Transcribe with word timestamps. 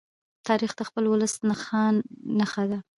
تاریخ 0.47 0.71
د 0.77 0.81
خپل 0.89 1.03
ولس 1.07 1.33
نښان 1.49 1.95
نښه 2.37 2.63
کوي. 2.67 2.79